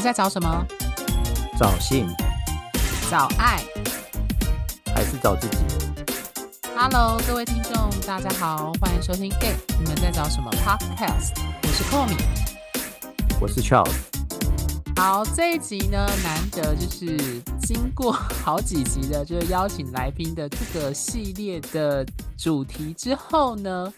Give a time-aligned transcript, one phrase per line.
[0.00, 0.66] 你们在找什么？
[1.58, 2.08] 找性，
[3.10, 3.62] 找爱，
[4.94, 5.58] 还是找自己
[6.74, 7.74] ？Hello，各位听众，
[8.06, 11.38] 大家好，欢迎收听《Gay 你们在找什么》Podcast。
[11.62, 12.18] 我是 Komi，
[13.42, 13.92] 我是 Charles。
[14.96, 22.06] 好，这一集呢，难得就是经过好几集的，就是邀请来宾的这个系列的
[22.38, 23.92] 主题之后呢，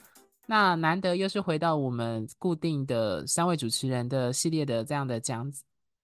[0.47, 5.49] 那难得又是回到我们固定的三位主持人的系列的这样的讲。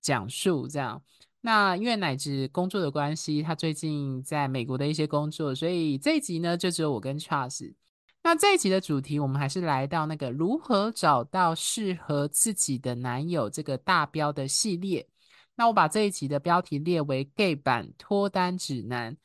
[0.01, 1.03] 讲述这样，
[1.41, 7.75] 那因为乃至工作的关系，他最近在美国的一些工作，所以这一集呢就只有我跟 Charles。
[8.23, 15.07] 那这一集的主题，我们还是来到那个如何找到适合自己的男友这个大标的系列。
[15.55, 19.17] 那我把这一集的标题列为 “Gay 版脱单指南”，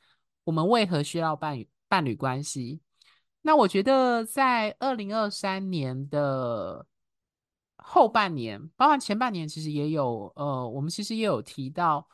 [0.46, 2.82] 我们为何需要伴侣伴侣关系？
[3.42, 6.86] 那我觉得在二零二三年的。
[7.86, 12.08] 后半年，包含前半年，其实也有，呃，我们其实也有提到，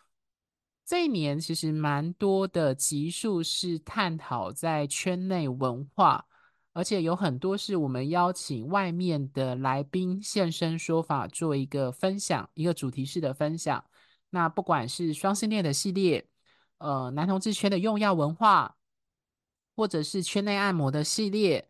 [0.84, 6.26] 这一年其实蛮多的集数是探讨在圈内文化，
[6.74, 13.84] 而且有很多是我们邀请外面的来宾现身说法，做一个分享，一个主题式的分享。
[14.32, 16.28] 那不管是双性恋的系列，
[16.80, 18.76] 呃，男同志圈的用药文化，
[19.76, 21.70] 或者是圈内按摩的系列。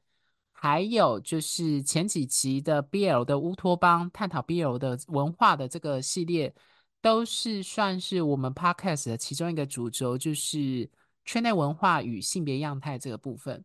[0.61, 6.53] 还有就是前几期的 BL 的乌托邦，探讨 BL 的文化的这个系列，
[7.01, 10.89] 都是算是我们 Podcast 的其中一个主轴，就是
[11.23, 13.63] 圈内文化与性别样态这个部分。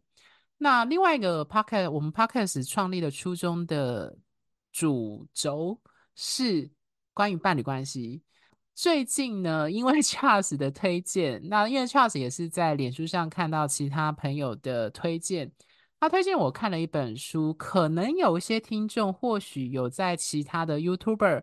[0.56, 4.16] 那另外一个 Podcast，我们 Podcast 创立的初衷的
[4.70, 5.80] 主轴
[6.14, 6.70] 是
[7.12, 8.22] 关于伴侣关系。
[8.72, 15.50] 最近呢，因为 Charles 的推荐，那因为 Charles 也是在脸书上看到其他朋友的推荐。
[16.04, 21.42] 他推荐我看了一本书，可能有一些听众或许有在其他的 YouTuber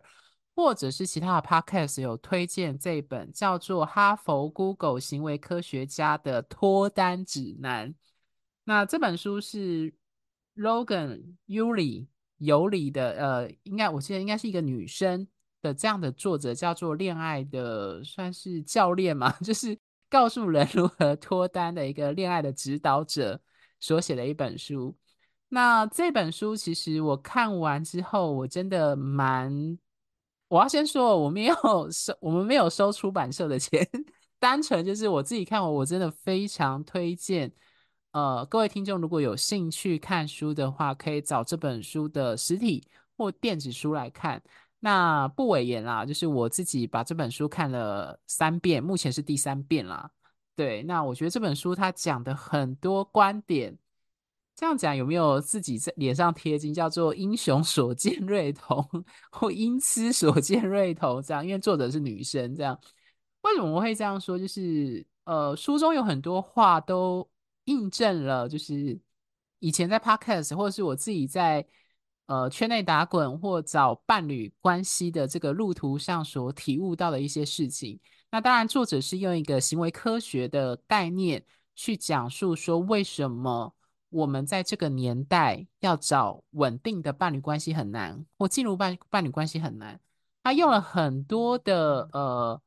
[0.54, 7.90] 或者是其他的 Podcast 有推荐这本叫做《哈佛 Google 行为科学家的脱单指南》。
[8.62, 9.92] 那这本书是
[10.54, 12.06] Logan Yuli
[12.38, 15.26] 尤里的，呃，应该我记得应该是一个女生
[15.60, 19.76] 的这样的作者，叫做恋爱的算是教练嘛， 就是
[20.08, 23.40] 告诉人如何脱单的一个恋爱的指导者。
[23.82, 24.96] 所写的一本书，
[25.48, 29.76] 那这本书其实我看完之后，我真的蛮……
[30.46, 33.84] 我要先说，我没有收，我们没有收出版社的钱，
[34.38, 37.52] 单纯就是我自己看完，我真的非常推荐。
[38.12, 44.40] 呃，各位听众如果有兴趣看书的话，可以找这本书的实体或电子书来看。
[44.78, 50.10] 那不讳言啦，就是我自己把这本书看了三遍，目前是第三遍啦。
[50.54, 53.76] 对，那我觉得这本书他讲的很多观点，
[54.54, 56.74] 这样讲有没有自己在脸上贴金？
[56.74, 58.86] 叫做“英雄所见略同”
[59.32, 62.78] 或“英雌所见略同”这样，因为作者是女生，这样
[63.40, 64.38] 为什么我会这样说？
[64.38, 67.26] 就是呃，书中有很多话都
[67.64, 69.00] 印证了，就是
[69.58, 71.66] 以前在 Podcast 或者是我自己在
[72.26, 77.98] 呃圈内打滚或找伴侣关系的这个路途上所体悟到的一些事情。
[78.34, 81.44] 那当然，作者是用一个行为科学的概念
[81.74, 83.74] 去讲述说，为什么
[84.08, 90.00] 我们在这个年代要找稳定的伴侣关系很难，或进入伴伴侣关系很难。
[90.42, 92.58] 他用了很多的呃，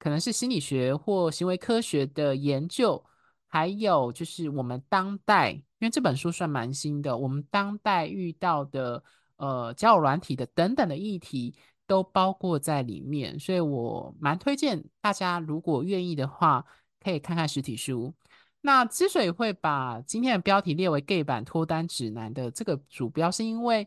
[0.00, 3.04] 可能是心理学或行为科学的研究，
[3.46, 9.00] 还有就是我们当代，因为这本书算蛮新的，我们当代遇到的
[9.36, 11.54] 呃交友软体的等等的议题。
[11.86, 16.64] 都包括在里面，所以我蛮推荐大家，如果愿意的话，
[17.00, 18.14] 可以看看实体书。
[18.62, 23.86] 那之所以会把今天的标题列为 “Gay 版脱单指南”的这个主标，是因为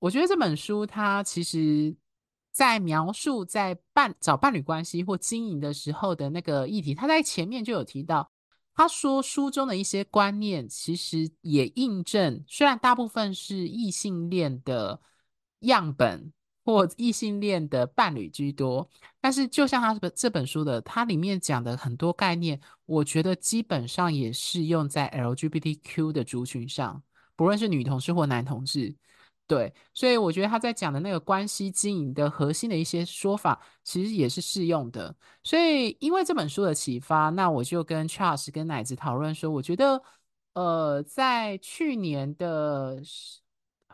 [0.00, 1.94] 我觉得这本书它其实
[2.50, 8.28] 在描述在伴找伴侣关系或经营的时候的那个议题，他在前面就有提到，
[8.74, 15.00] 他说书中的一些观念其实也印证，虽然大部分是异性恋的
[15.60, 16.32] 样本。
[16.66, 18.90] 或异性恋的伴侣居多，
[19.20, 27.00] 但是就像他这本这本书的，它里面讲的很多概念，我觉得基本上也适用在 LGBTQ 的族群上，
[27.36, 28.96] 不论是女同志或男同志。
[29.46, 35.14] 对，所以我觉得他在讲的那个关系经营的核心的一些说法，其实也是适用的。
[35.44, 40.02] 所以因为这本书的启发，那我就跟 Charles 跟奶子讨论说，我觉得，
[40.54, 43.00] 呃，在去年的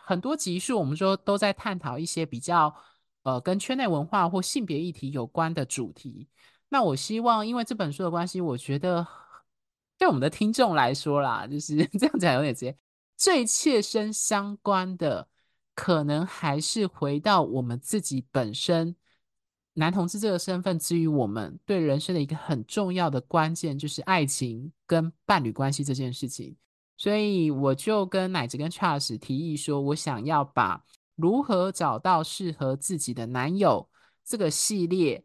[0.05, 2.75] 很多集数，我们说都在探讨一些比较
[3.23, 6.29] 呃跟圈内文化或性别议题有关的主题。
[6.69, 9.07] 那我希望，因为这本书的关系，我觉得
[9.99, 12.77] 对我们的听众来说啦，就是 这样讲有点直接，
[13.17, 15.29] 最切身相关的。
[15.75, 18.95] 可能还是回到我们自己本身，
[19.73, 26.55] 男同志这个身份，之于我们对人生的一个很重要的关键，就是爱情跟伴侣关系这件事情。
[27.03, 30.85] 所以我就跟奶子跟 Charles 提议说，我想要把
[31.17, 33.89] 如何找到适合自己的男友
[34.25, 35.25] 这个系列，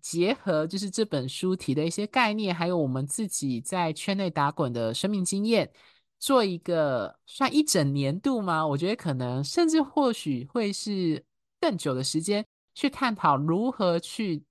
[0.00, 5.72] 结合就是这本书提的一些概念，还有我们自己在圈内打滚的生命经验。
[6.18, 8.66] 做一个算一整年度吗？
[8.66, 11.24] 我觉得可能甚至或许会是
[11.60, 14.42] 更久的时间去探讨如何去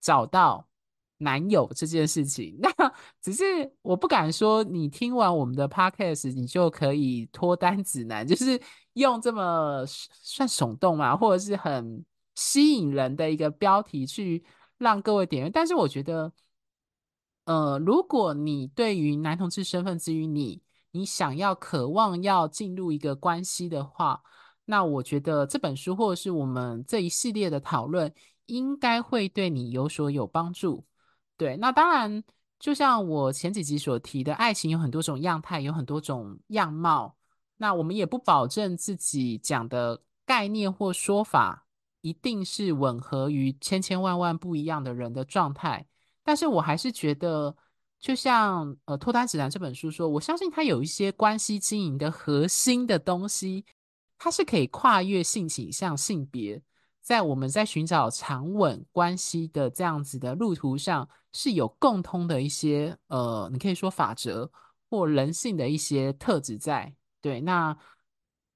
[0.00, 0.67] 找到
[1.18, 2.56] 男友这件事情。
[2.62, 2.70] 那
[3.20, 3.44] 只是
[3.82, 8.60] 我不敢说，你听完我们的 podcast，你就可以脱单指南，就是
[8.94, 12.04] 用这么算耸动嘛，或者是很
[12.34, 14.42] 吸引人的一个标题去
[14.78, 15.50] 让各位点阅。
[15.50, 16.32] 但是我觉得，
[17.44, 20.62] 呃，如果你对于男同志身份之于你。
[20.90, 24.22] 你想要渴望要进入一个关系的话，
[24.64, 28.12] 那我觉得这本书或者是我们这一系列的讨论，
[28.46, 30.86] 应该会对你有所有帮助。
[31.38, 32.22] 对，那当然，
[32.58, 37.16] 就像我前几集所提的，爱情有很多种样态，有很多种样貌。
[37.56, 41.66] 那我们也不保证自己讲的概念或说法
[42.02, 45.86] 一定是吻合于千千万万不一样的人的状态，
[46.22, 47.56] 但是我还是觉得。
[48.00, 53.64] 就像呃《脱单指南》这本书说，我相信它有一些关系经营的核心的东西，
[54.16, 56.62] 它是可以跨越性倾向、性别，
[57.08, 64.50] 在我们在寻找长稳关系的这样子的路途上，是有共通的一些呃，你可以说法则
[64.90, 66.94] 或人性的一些特质在。
[67.22, 67.74] 对，那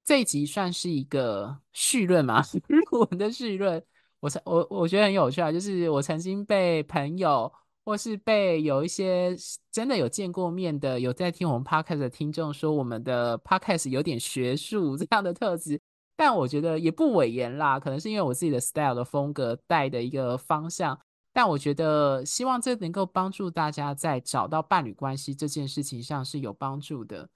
[0.05, 2.43] 这一集算是一个序论嘛？
[2.93, 3.83] 我们的序论，
[4.19, 7.51] 我我我觉得很有趣啊，就是我曾经被朋友。
[7.85, 9.35] 或是被有一些
[9.69, 15.77] 真的有见过面的、有在听我们 podcast 的听众说，我们的 podcast 有点学术这样的特质，
[16.15, 20.99] 但我觉得也不伪言啦，可能是因为我自己的 style 的风格带的一个方向，
[21.31, 27.29] 但我觉得希望这能够帮助大家在找到伴侣关系这件事情上是有帮助的。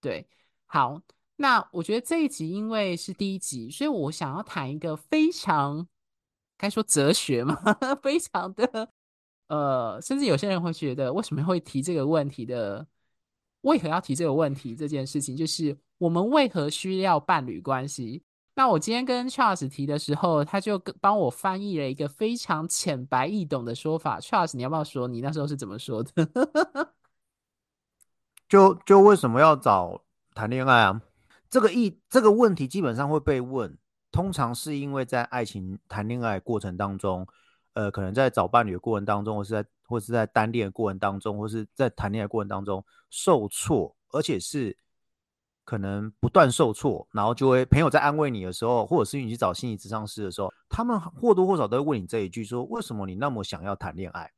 [0.00, 0.26] 对，
[0.66, 1.00] 好，
[1.36, 5.86] 那我觉得这一集因为是第一集，所以我想要谈一个非常
[6.56, 7.54] 该说哲学嘛，
[8.02, 8.90] 非常的。
[9.48, 12.86] 呃，甚至有些人会觉得，为什么会提这个问题的？
[13.60, 14.76] 为何要提这个问题？
[14.76, 18.22] 这件事情就是我们为何需要伴侣关系？
[18.54, 24.20] 那我今天跟 Charles 提的时候，他就帮我翻译了一个非常浅白易懂的说法。
[24.20, 26.12] Charles，你要不要说你那时候是怎么说的？
[28.48, 30.02] 就就为什么要找
[30.34, 31.00] 谈恋爱啊？
[31.50, 33.76] 这个意这个问题基本上会被问，
[34.12, 37.26] 通常是因为在爱情谈恋爱过程当中。
[37.72, 44.78] 呃，可能在找伴侣的过程当中，或是在或是在单恋的过程当中，或是在谈恋爱过程当中受挫，而且是
[45.64, 54.30] 可能不断受挫，然后就会朋友在安慰你的时候，或者是你去找心理咨商师的时候，他们或多或少都会问你这一句：说为什么你那么想要谈恋爱？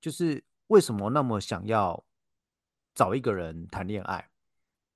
[0.00, 2.04] 就是为什么那么想要
[2.94, 4.28] 找一个人谈恋爱？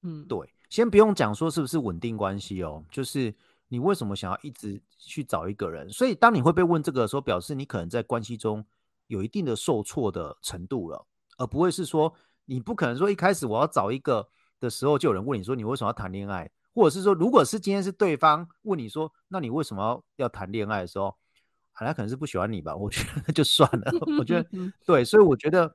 [0.03, 3.35] 嗯，对，先不用讲说是不是稳定关系哦，就是。
[3.69, 5.91] 你为什么想要一直去找一个人？
[5.91, 8.65] 所以当你会被问这个的时候，表示你可能在关系中
[9.09, 11.05] 有一定的受挫的程度了，
[11.39, 14.29] 而不会是说你不可能说一开始我要找一个
[14.65, 21.15] 的时候就有人问你说你为什么要谈恋爱，或者是说如果是今天是对方问你说那你为什么要要谈恋爱的时候，
[21.73, 22.75] 啊，他可能是不喜欢你吧？
[22.75, 23.93] 我觉得就算了。
[24.19, 24.49] 我觉得
[24.85, 25.75] 对，所以我觉得。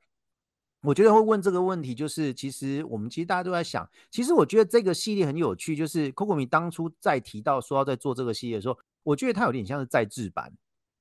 [0.82, 10.50] 我觉得会问这个问题，就是其实我们其实大家都在想，其实我觉得这个系列很有趣，就是 Coco 米当初在提到说要在做这个系列的时候，我觉得它有点像是再制版。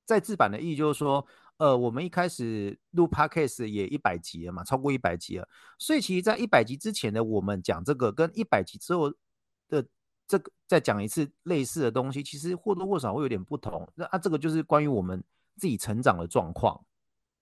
[0.03, 1.25] 再制版的意义就是说，
[1.59, 5.47] 呃，我们一开始录 Podcast 也一百集了嘛，超过一百集了，
[5.77, 9.13] 所以其实，在一百集之前的我们讲这个，跟一百集之后
[9.67, 9.85] 的
[10.25, 13.85] 这个再讲一次类似的东西，其实或多或少会有点不同。
[13.93, 15.21] 那啊，这个就是关于我们
[15.57, 16.81] 自己成长的状况，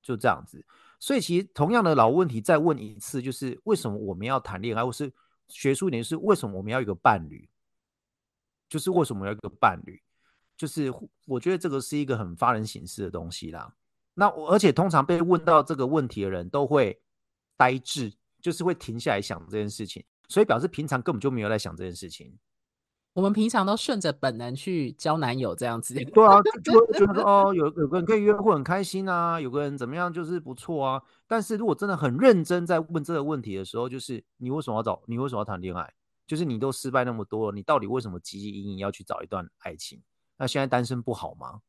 [0.02, 0.66] 就这样子。
[1.00, 4.84] 所以，其实同样的老问题再问一次，就是为什么我们要谈恋爱？
[4.84, 5.14] 或是
[5.48, 7.48] 学术一点，是为什么我们要一个伴侣？
[8.68, 10.02] 就是为什么要一个伴侣？
[10.58, 10.92] 就是
[11.28, 13.72] 我觉得这个是一个很发人省思的东西啦。
[14.20, 17.00] 那而且通常被问到这个问题的人都会
[17.56, 22.36] 呆滞，就是会停下来想这件事情，所以表示平常根本就没有在想这件事情。
[23.14, 25.94] 我们平常都顺着本能去交男友这样子。
[25.94, 31.02] 对啊，就会觉得说 哦，有有个人可以约会很开心啊，有个人怎么样就是不错啊。
[31.28, 35.02] 但是如果真的很认真在问这个问题的时候，就是你为什么要找？
[35.06, 35.94] 你为什么要谈恋爱？
[36.26, 40.02] 就是你都失败那么多了，你到底为什么汲汲营营要去找一段爱情？
[40.38, 41.62] 那现在单身不好吗？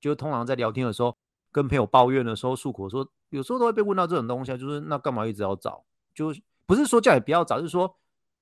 [0.00, 1.15] 就通常在聊天的时候，
[1.56, 5.82] 跟朋友抱怨的时候，诉苦说，有时候都会被问到这种东西，就是那干嘛一直要找？
[6.14, 6.34] 就
[6.66, 7.96] 不是说叫你不要找，就是说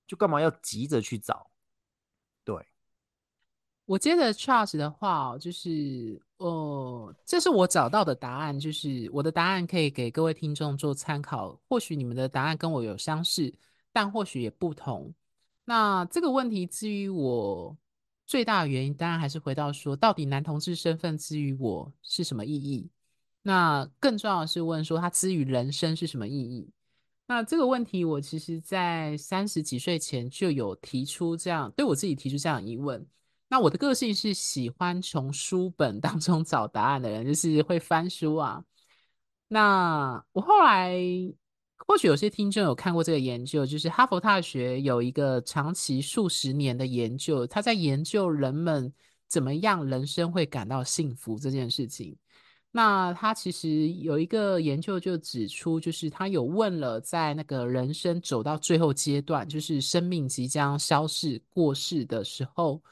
[0.04, 1.48] 就干嘛要急着去找？
[2.42, 2.56] 对，
[3.84, 11.56] 我接着 Charles 的话，就是哦，这是我找到的答案，就是我的答案可以给各位听众做参考。
[11.68, 13.54] 或许你们的答案跟我有相似，
[13.92, 15.14] 但或许也不同。
[15.64, 17.76] 那这个问题之于我
[18.26, 22.90] 最大的原因，当然还是回到说，到底男同志身份之于我是什么意义？
[23.46, 26.70] 那更重要的是问说，他之于人生是什么意义？
[27.26, 33.06] 那这个问题，我其实在三十几岁前就有提出这样，对我自己提出这样疑问。
[33.48, 38.64] 那我的个性是喜欢从书本当中找答案的人，就是会翻书啊。
[39.48, 40.98] 那我后来，
[41.86, 48.90] 或许有些听众有看过这个研究，就是哈佛大学有一个长期数十年的研究，他在研究人们
[49.28, 52.16] 怎么样人生会感到幸福这件事情。
[52.76, 62.82] 那他其实有一个研究就指出，就是他有问了，在那个人生走到最后阶段，就是生命即将消逝过世的时候，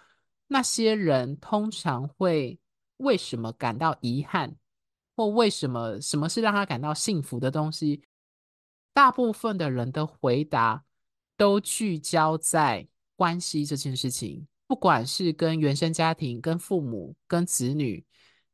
[0.46, 2.56] 那些人通常会
[2.98, 4.54] 为什么感到遗憾，
[5.16, 8.04] 或为什么什么是让他感到幸福的东西？
[8.92, 10.84] 大部分的人的回答
[11.36, 12.86] 都聚焦在
[13.16, 18.04] 关系这件事情，不管是跟原生家庭、跟父母、跟子女、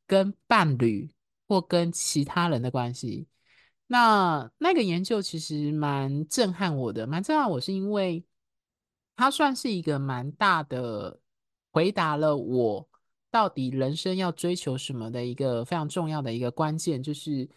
[0.07, 1.11] 跟伴侣。
[1.49, 3.27] 或跟其他人的关系，
[3.87, 8.23] 那那个研究其实蛮震撼我的，蛮震撼我是因为
[9.17, 11.19] 它算是一个蛮大的
[11.73, 12.87] 回答了我
[13.31, 17.49] 到底人生要追求什么的一个非常重要的一个关键，就是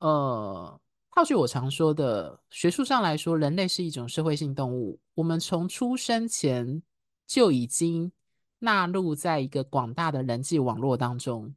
[0.00, 0.80] 呃，
[1.14, 6.82] 套句我常说的，学术上来说，人类是一种社会性动物，我们从出生前
[7.28, 8.10] 就已经
[8.58, 11.54] 纳入在一个广大的人际网络当中，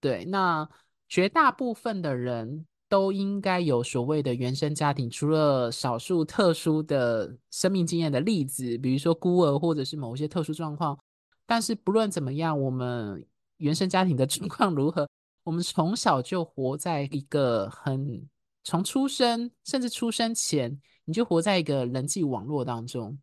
[0.00, 0.68] 对，那。
[1.08, 10.98] 绝大部分的人都应该有所谓的原生家庭，除了少数特殊的生命经验的例子，比如说孤儿或者是某些特殊状况。
[11.46, 15.08] 但是不论怎么样，我们原生家庭的状况如何，
[15.44, 18.28] 我们从小就活在一个很，
[18.64, 23.18] 从出生甚至出生前，你就活在一个人际网络当中。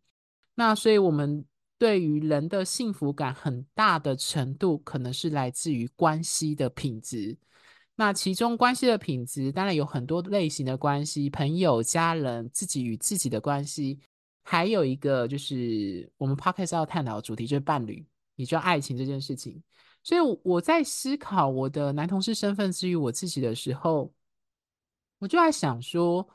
[0.56, 1.44] 那所以，我们
[1.78, 7.36] 对于人的幸福感很大的程度，可能是来自于关系的品质。
[7.98, 13.98] 那其中关系的品质，当然有很多类型的关系，朋友、家人、自己与自己的关系，
[14.44, 19.62] 还有一个就是我们 Podcast 要探讨的主题，就是伴侣，也就爱情这件事情。
[20.02, 24.12] 所以我在思考我的男同事身份之于我自己的时候，
[25.18, 26.28] 我就在想说，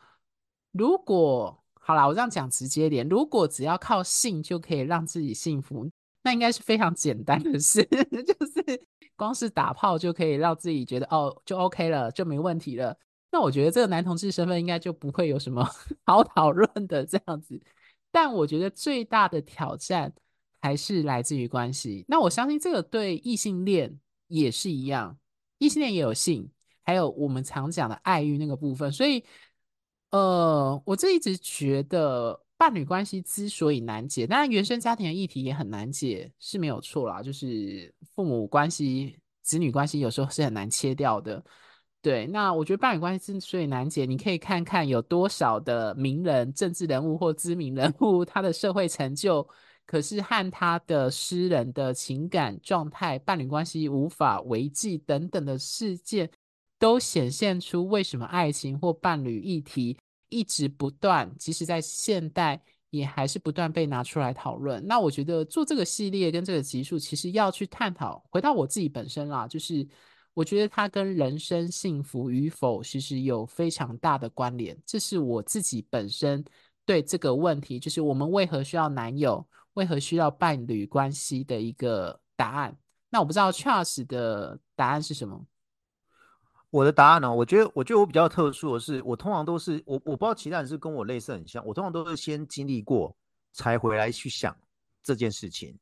[0.72, 5.88] 如果好啦，我这样讲直接点，如果只要靠性就可以让自己幸福，
[6.24, 8.86] 那应该是非常简单的事， 就是。
[9.18, 12.98] 光是打炮就可以让自己觉得哦，就 OK 了，就没问题了。
[13.30, 15.64] 那我觉得这个男同志身份应该就不会有什么
[16.08, 17.62] 好讨论的这样子。
[18.10, 20.12] 但我觉得最大的挑战
[20.60, 22.04] 还是来自于关系。
[22.08, 25.16] 那我相信这个对异性恋也是一样，
[25.60, 26.50] 异性恋也有性，
[26.82, 28.92] 还有我们常讲的爱欲那个部分。
[28.92, 29.24] 所以，
[30.10, 32.42] 呃，我这一直觉得。
[32.62, 37.24] 伴侣关系之所以难解，当然原生家庭的议题也很难解，是没有错啦。
[37.24, 41.44] 就是父母关系、子女关系有时候是很难切掉的。
[42.04, 49.44] 对，那我觉得伴侣关系之所以难解，你可以看看有多少的名人、政治人物或知名人物，他的社会成就，
[49.88, 56.30] 可是和他的私人的情感状态、伴侣关系无法维系等等的事件，
[56.78, 59.98] 都显现出为什么爱情或伴侣议题。
[60.32, 62.60] 一直不断，即使在现代
[62.90, 64.84] 也还是不断被拿出来讨论。
[64.88, 69.88] 那我觉得做这个系列跟这个集数，其实要去探讨，回到我自己本身啦，就是
[70.34, 74.76] 我觉得它跟人生幸福与否其实有非常大的关联。
[74.86, 76.44] 这是我自己本身
[76.86, 82.76] 对这个问题，就是我们为何需要男友，为何需要伴侣关系的一个答案。
[83.10, 85.46] 那我不知道 Charles 的答案是什么？
[86.72, 91.64] 我的答案呢、我觉得，我觉得我比较特殊的是，我通常都是我，我不知道其他人是跟我类似很像。
[91.66, 93.16] 我通常都是先经历过，
[93.52, 94.56] 才回来去想
[95.04, 95.78] 这件事情。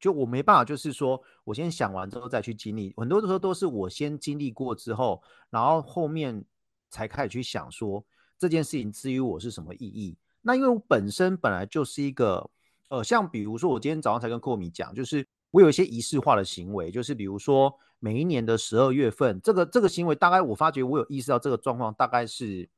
[0.00, 2.92] 就我没办法，就是说我先想完之后再去经历。
[2.96, 6.44] 很多的时候都是我先经历过之后，然后后面
[6.90, 8.04] 才开始去想说
[8.36, 10.16] 这件事情之于我是什么意义。
[10.40, 12.50] 那因为我本身本来就是一个
[12.88, 17.72] 呃，像比如说我今天早上才跟寇米讲，就是我有一些仪式化的行为，就是比如说
[18.02, 22.68] 每一年的十二月份，这个这个行为大概我发觉我有意识到这个状况，大概是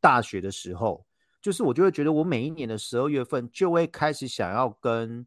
[0.00, 1.06] 大学的时候，
[1.40, 5.24] 就是我就会觉得我每一年的十二月份就会开始想要跟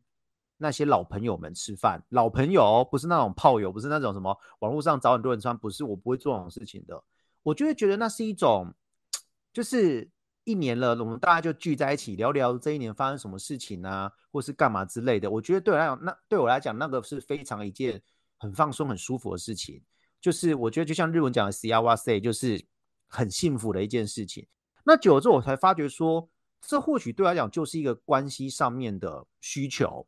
[0.57, 7.01] 那些老朋友们吃饭，老朋友不是那种炮友，不是那种什么网络上找很多人穿，不是，我不会做这种事情的，
[7.43, 8.73] 我就会觉得那是一种。
[9.53, 10.07] 就是
[10.43, 15.31] 一年了，我们大家就聚在一起聊聊这一年发生什么事情啊，或是干嘛之类的。
[15.31, 17.99] 我觉得对我来讲，那对我来讲，那个是非常一件
[18.37, 19.81] 很放松、很舒服的事情。
[20.21, 22.63] 就是我觉得，就像日文讲的 “siawase”，就是
[23.07, 24.47] 很幸福的一件事情。
[24.83, 26.29] 那久了之后，我才发觉说，
[26.61, 30.07] 这或许对来讲就是一个关系上面的需求。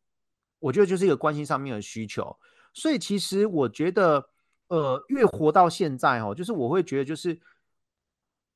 [0.58, 2.36] 我觉得就是一个关系上面的需求。
[2.74, 4.24] 所以其实我觉得，
[4.68, 7.38] 呃，越活到现在哦，就是我会觉得就是。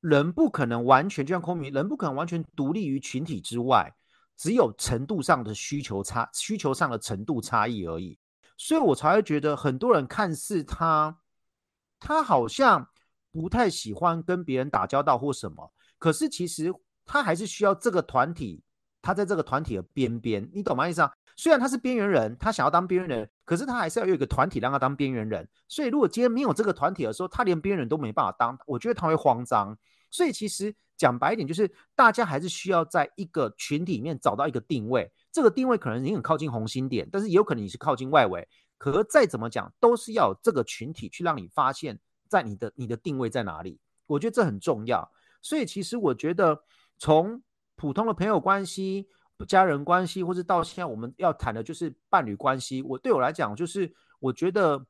[0.01, 3.91] 人不可能完全就像空明，人不可能完全独立于群体之外，
[4.37, 8.15] 只有程度上的需求差，需求上的程度差异而已。
[8.57, 11.19] 所以我才会觉得很多人看似他，
[11.99, 12.89] 他好像
[13.31, 16.73] 不太喜欢跟别人打交道或什么，可是其实
[17.05, 18.63] 他还是需要这个团体，
[19.01, 21.11] 他在这个团体的边边，你懂吗意思啊？
[21.37, 25.45] 虽然他是边缘人，他想要当边缘人，可是他还是要有一个团体让他当边缘人。
[25.67, 29.77] 所以如果今天没有这个团体的时候，他连边缘人都没办法当，我觉得他会慌张。
[30.09, 35.11] 所以其实讲白一点，就是大家还是需要在一个群体里面找到一个定位。
[35.35, 38.47] 这个定位可能你很靠近红心点，但是也有可能你是靠近外围。
[38.77, 41.99] 可是再怎么讲，都是要这个群体去让你发现，
[42.29, 43.77] 在你的你的定位在哪里。
[44.07, 45.11] 我觉得这很重要。
[45.41, 46.57] 所以其实我觉得，
[46.97, 47.43] 从
[47.75, 49.09] 普通的朋友关系、
[49.45, 52.81] 家人关系，或是到现在我们要谈的就是伴侣关系。
[52.83, 54.85] 我对我来讲，就是我觉得，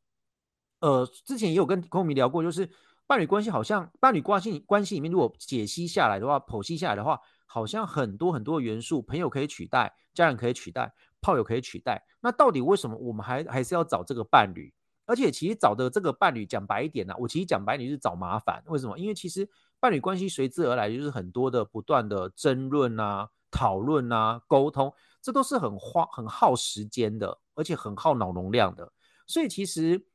[0.80, 2.70] 呃，之前也有跟空迷聊过，就是。
[3.08, 12.04] 伴侣关系好像伴侣关系关系里面，如果解析下来的话，剖析下来的话，好像很多很多元素，朋友可以取代，家人可以取代，炮友可以取代。
[12.22, 14.74] 那到底为什么我们还还是要找这个伴侣？
[15.06, 18.64] 而且其实找的这个伴侣，讲白一点呢、我其实讲白你是找麻烦。
[18.68, 18.98] 为什么？
[18.98, 19.48] 因为其实
[19.80, 28.92] 伴侣关系随之而来就是很多的不断的争论啊、讨论啊、沟通，这都是很花很耗时间的，而且很耗脑容量的。
[29.28, 30.06] 所以其实。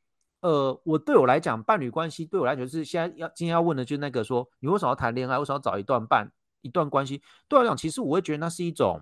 [0.43, 5.39] 呃，我对我来讲，伴侣关系对我来讲是现在要今天要问的，就是那个说，你为什么要谈恋爱？
[5.39, 7.23] 为什么要找一段伴一段关系？
[7.49, 9.01] 对我来讲，其实我会觉得那是一种，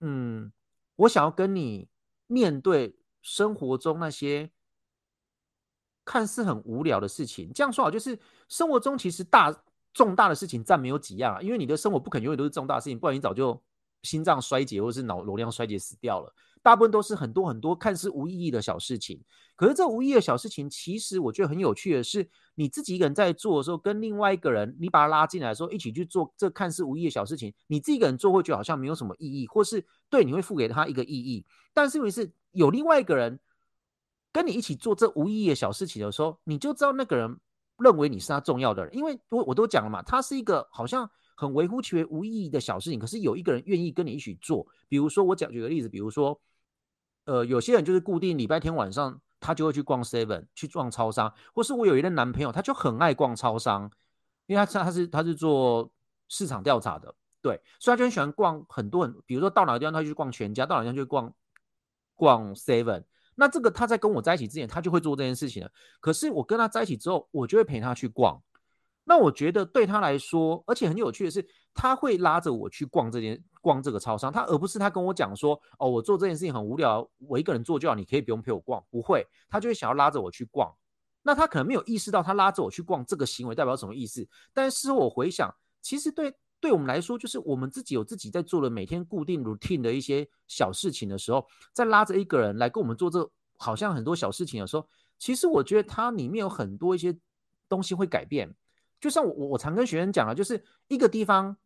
[0.00, 0.52] 嗯，
[0.96, 1.88] 我想要跟你
[2.26, 4.50] 面对生活中那些
[6.04, 7.52] 看似很无聊的事情。
[7.52, 9.54] 这样说好，就是生活中其实大
[9.92, 13.62] 重大的事情占没有几样啊，因为你的生活不可能永远都是重大的事情，不然你早就
[14.02, 16.34] 心脏衰竭或是脑容量衰竭死掉了。
[16.62, 19.22] 大部分都是很多很多看似无意义的小事情，
[19.54, 31.44] 可是这无意义的小事情，其实我觉得很有趣的是，你自己一个人在做的时候，跟另外一个人，你把他拉进来的时候，一起去做这看似无意义的小事情，你自己一个人做会觉得好像没有什么意义，或是对你会赋给他一个意义。
[31.72, 33.38] 但是因为是有另外一个人
[34.32, 37.36] 跟你一起做这无意义的小事情的时候，你就知道那个人
[37.78, 44.66] 认为你是他重要的人，因为我我都讲了嘛，他是一个好像很微乎其微、无意义的小事情，可是有一个人愿意跟你一起做。
[44.88, 46.40] 比如说我讲举个例子，比如说。
[47.26, 53.90] 呃，有些人就是固定礼拜天晚上，他就会去逛 Seven，去逛超商，或是我有一个男朋友，他就很爱逛超商，
[54.46, 55.90] 因为他他是他是做
[56.28, 61.34] 市场调查的，对，所以他就很喜欢逛很多很，比如说到哪个地方他就去逛全家，到哪个地方就去逛
[62.14, 63.04] 逛 Seven。
[63.34, 65.70] 那这个他在跟我在一起之前，他就会做这件事情了。
[66.00, 68.40] 可是我跟他在一起之后，我就会陪他去逛。
[69.04, 80.70] 那我觉得对他来说，而且很有趣的是，他会拉着我去逛这件逛这个超商，他而不是他跟我讲说，哦，我做这件事情很无聊，我一个人做就好，你可以不用陪我逛，不会，他就会想要拉着我去逛。
[81.22, 84.28] 那他可能没有意识到，他拉着我去逛这个行为代表什么意思。
[84.52, 85.50] 但是我回想，
[85.80, 94.86] 其实对对我们来说，就是我们自己有自己在做的每天固定 routine 的一些小事情的时候，在拉着一个人来跟我们做这好像很多小事情的时候，
[95.18, 97.16] 其实我觉得它里面有很多一些
[97.68, 98.54] 东西会改变。
[99.00, 101.56] 就像我我我常跟学生讲啊，就是一个地方，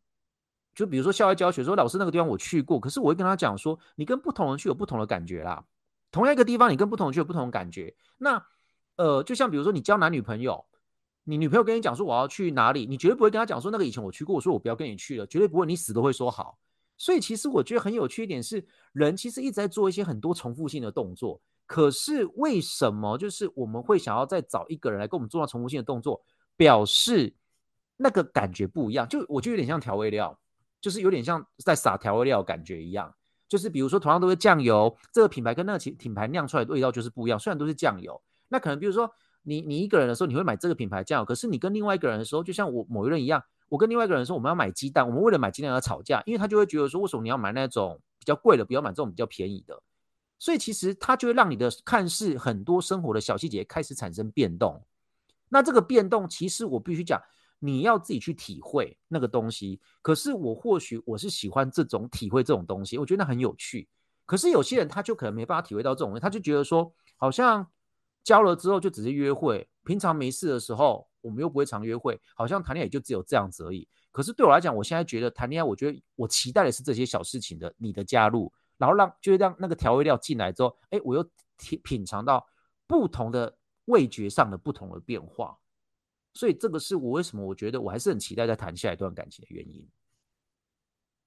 [0.79, 5.64] 就比如说校外教学说，老师那个地方我去过，可是我会跟他讲说，你跟不同人去有不同的感觉啦。
[6.12, 7.93] 同样一个地方，你跟不同人去有不同的感觉。
[8.17, 8.41] 那
[8.95, 10.64] 呃，就像比如说你交男女朋友，
[11.25, 16.57] 你女朋友跟你讲说我要去哪里，你绝对不会跟他讲说那个以前我去过，我说我不要跟你去了，绝对不会，你死都会说好。
[16.97, 26.23] 所以其实我觉得很有趣一点是，人其实一直在做一些很多重复性的动作，可是为什么就是我们会想要再找一个人来跟我们做到重复性的动作？
[26.57, 27.35] 表示
[27.97, 30.37] 那个感觉不一样，就我就有点像调味料，
[30.81, 33.14] 就是有点像在撒调味料感觉一样。
[33.49, 37.38] 就是比如说同样都是酱油，这个品牌跟那个品牌酿出来的味道就是不一样。
[37.38, 39.11] 虽然都是酱油，那可能比如说
[39.43, 49.83] 你你一个人的时候你会买这个品牌酱油，可是你跟另外一个人的时候，就像我某一人一样，我跟另外一个人说我们要买鸡蛋，我们为了买鸡蛋而吵架，因为他就会觉得说，为什么你要买那种比较贵的，不要买这种比较便宜的？
[50.38, 54.85] 所以其实他就会让你的看似很多生活的小细节开始产生变动。
[55.49, 57.19] 那这个变动，其实我必须讲，
[57.59, 59.81] 你要自己去体会那个东西。
[60.03, 63.88] 可是我或许我是喜欢这种体会这种东西，我觉得那很有趣。
[64.27, 67.66] 可是有些人他就可能没办法体会到这种，他就觉得说，好像
[68.23, 73.88] 交了之后就只是约会，平常没事的时候我们又不会常约会，好像谈恋爱也就只有这样子而已。
[74.12, 78.53] 可是对我来讲，我现在觉得谈恋爱，我觉得我期待的是这些小事情的你的加入。
[78.77, 82.47] 然后让就是让那个调味料进来之后，哎，我又品品尝到
[82.87, 83.53] 不同的
[83.87, 85.59] 味觉上的不同的变化，
[86.38, 89.85] 所以这个是我为什么我觉得我还是很期待再谈下一段感情的原因。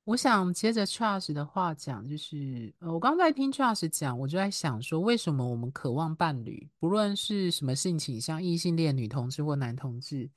[0.06, 10.30] 我想接着 Charles 的话讲，就是呃，我刚在听 Charles 讲，我就在想说，为什么我们渴望伴侣，不论是什么性倾向，异性恋、女同志或男同志，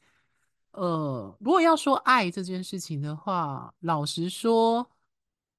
[0.72, 4.90] 呃，如果要说爱这件事情的话，老实说。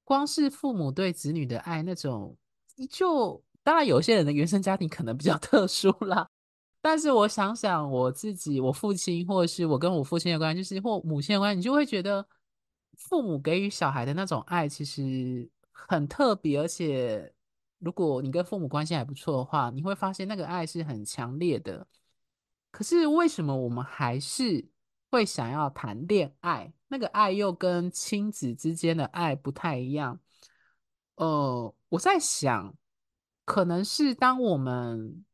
[0.08, 2.38] 光是父母对子女的爱，那种
[2.91, 6.30] 就当然有些人的原生家庭可能比较特殊啦。
[6.86, 12.24] 但是我想想我自己，我父亲或者是我跟我父亲的关系，就是或母亲的关系，你就会觉得
[12.95, 17.34] 父母给予小孩的那种爱其实很特别，而且
[17.80, 21.88] 如果你跟父母关系还不错的话，你会发现那个爱是很强烈的。
[22.69, 24.63] 可是为什么我们还是
[25.10, 26.71] 会想要谈恋爱？
[26.88, 30.19] 那个爱又跟亲子之间的爱不太一样。
[31.15, 32.76] 呃，我在想，
[33.43, 35.26] 可能是当我们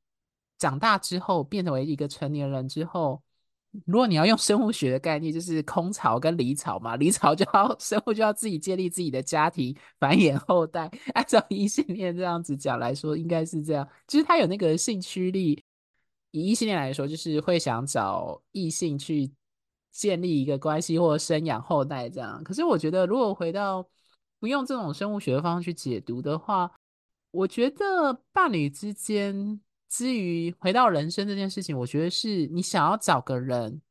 [0.61, 3.19] 长大之后，变成为一个成年人之后，
[3.85, 10.91] 如果你要用生物学的概念，就是空巢跟离巢嘛，离巢就要 生物就要自己建立自己的家庭，繁衍后代。
[11.15, 13.87] 按照 异性恋这样子讲来说，应该是这样。
[14.07, 15.63] 其实他有那个性驱力。
[16.33, 19.29] 以异性恋来说，就是会想找异性去
[19.91, 22.41] 建立一个关系或生养后代这样。
[22.41, 23.85] 可是我觉得，如果回到
[24.39, 26.71] 不用这种生物学的方式去解读的话，
[27.31, 29.59] 我觉得伴侣之间，
[29.91, 33.81] 至于回到人生这件事情，我觉得是你想要找个人，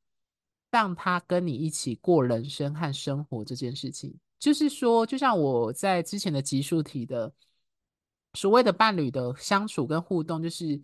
[0.71, 4.19] 让他跟你一起过人生和生活这件事情。
[4.39, 7.31] 就是说，就像我在之前的集数提的，
[8.33, 10.81] 所谓的伴侣的相处跟互动，就是。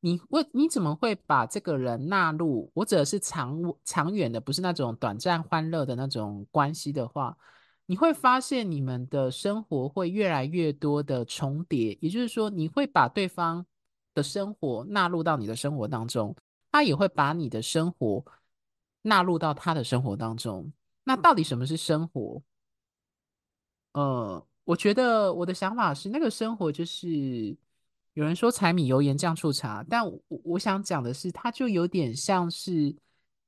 [0.00, 2.70] 你为你怎么会把这个人纳入？
[2.74, 7.34] 我指的是长长远的，不是那种短暂欢乐的那种关系的话，
[7.86, 11.96] 你会发现你们的生活会越来越多的重叠。
[12.02, 13.64] 也就是说，你会把对方
[14.14, 16.34] 的生活纳入到你的生活当中，
[16.72, 18.24] 他也会把你的生活
[19.02, 20.72] 纳入到他的生活当中。
[21.02, 22.42] 那到底什么是生活？
[23.92, 27.56] 呃，我觉得我的想法是，那个生活就是。
[28.14, 32.94] 有人说柴米油盐酱醋茶，但我我想讲的是，它就有点像是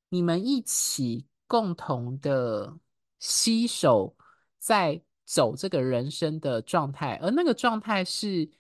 [0.08, 2.76] 你们一起共同的
[3.20, 4.12] 携手
[4.58, 8.50] 在走这个人生的状态，而那个状态是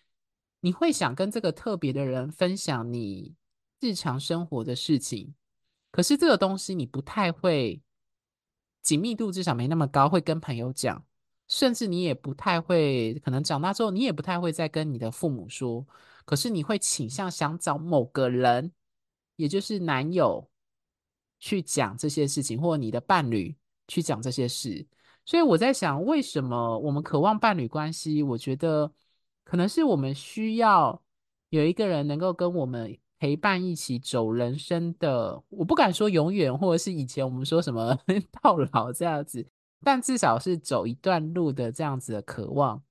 [0.66, 3.36] 你会想跟这个特别的人分享你
[3.78, 5.32] 日常生活的事情，
[5.92, 7.80] 可是这个东西你不太会
[8.82, 11.04] 紧密度至少没那么高，会跟朋友讲。
[11.46, 15.86] 甚至你也不太会，可能长大之后你也不太会再跟你的父母说，
[16.24, 18.72] 可是你会倾向想找某个人，
[19.36, 20.50] 也就是男友
[21.38, 24.84] 去讲这些事情，或你的伴侣去讲这些事。
[25.24, 28.20] 所以我在想，为什么我们渴望伴侣关系？
[28.24, 28.92] 我觉得
[29.46, 31.00] 可能是我们需要
[31.50, 37.96] 有一个人能够跟我们陪伴一起走人生的，我不敢说永远，或者是以前我们说什么
[38.42, 39.46] 到老这样子。
[39.84, 42.82] 但至少是走一段路的这样子的渴望，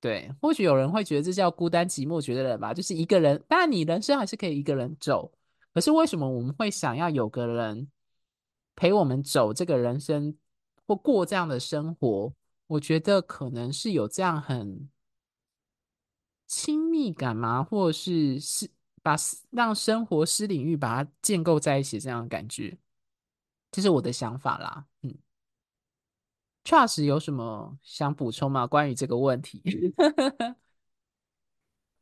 [0.00, 3.40] 对，或许有人会觉得这叫孤单寂寞绝的人吧，就是一个人。
[3.46, 5.30] 当然，你人生还是可以一个人走，
[5.72, 7.88] 可是为什么我们会想要有个人
[8.74, 10.34] 陪我们走这个人生
[10.86, 12.32] 或过这样的生活？
[12.66, 14.88] 我觉得可能是有这样很
[16.46, 17.62] 亲密感吗？
[17.62, 18.70] 或者是是
[19.02, 19.14] 把
[19.50, 22.78] 让生活私领域把它建构在一起这样的感觉，
[23.70, 25.14] 这是我的想法啦，嗯。
[26.64, 28.66] Charles 有什么想补充吗？
[28.66, 29.62] 关于这个问题，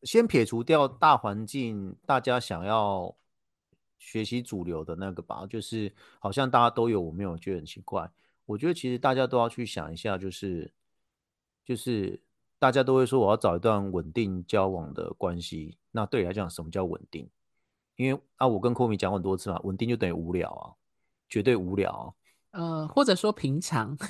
[0.04, 3.14] 先撇除掉大环境，大家想要
[3.98, 8.10] 学习主流的那个吧，就是好像大家都有，我没有觉得很奇怪。
[8.46, 10.72] 我觉得其实大家都要去想一下，就是
[11.62, 12.18] 就是
[12.64, 17.28] 大家都会说我要找一段稳定交往的关系，那对你来讲什么叫稳定？
[17.96, 20.72] 因为啊，我跟 Komi 讲很多次嘛，稳定就等于无聊啊，
[21.28, 22.04] 绝对无聊啊。
[22.52, 23.94] 呃，或者说平常，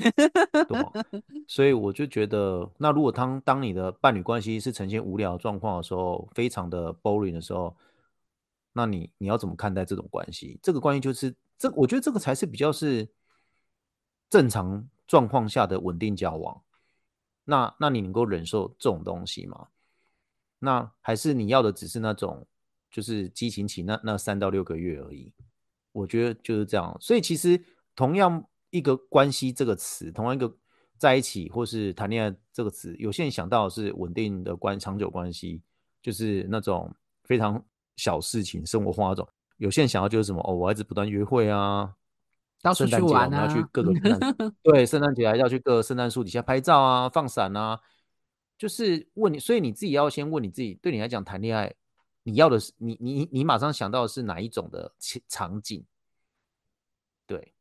[0.69, 0.79] 对，
[1.49, 7.77] 所以我就觉得，那如果当当你的伴侣关系是呈现无聊状况的时候，非常的 boring 的时候，
[8.73, 10.61] 那你你要怎么看待这种关系？
[10.62, 13.09] 这个关系就是这，我觉得这个才是比较是
[14.31, 16.62] 正常状况下的稳定交往，
[17.44, 19.68] 那那你能够忍受这种东西吗？
[20.59, 22.46] 那还是你要的只是那种
[22.90, 25.33] 就是激情期那那三到六个月而已？
[25.92, 26.96] 我觉得就是这样。
[27.00, 27.62] 所以其实
[27.94, 30.57] 同样一个关系这个词，同样一个
[30.96, 35.62] 在一起或是谈恋爱这个词，有些人想到的是稳定的关长久关系，
[36.00, 36.92] 就是那种
[37.24, 37.62] 非常
[37.96, 39.28] 小事情生活化那种。
[39.59, 41.94] 有些人想要就是什么哦，我一直不断约会啊，
[42.64, 43.92] 到处去玩啊，要去各个
[44.64, 47.79] 对，圣诞节还要去各个圣诞树底下拍照啊，放闪啊，
[48.57, 51.74] 就是问你，所以你自己要先问你自己，对你来讲谈恋爱，
[52.22, 54.90] 你要的是你你你马上想到的是哪一种的
[55.29, 55.85] 场景？
[57.27, 57.53] 对，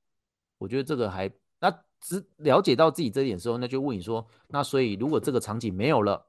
[0.58, 6.26] 我觉得这个还那只了解到自己这一点的时候，那就问你说，那所以如果这个场景没有了，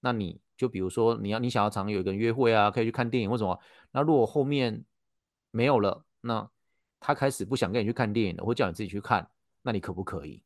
[0.00, 3.56] 那你就比如说你要你想要常有一个人约会啊，可以去看电影或什么，
[3.92, 4.84] 那如果后面。
[5.52, 6.48] 没有了，那
[7.00, 9.26] 他开始不想跟你去看电影了，或叫你自己去看，
[9.62, 10.42] 那你可不可以？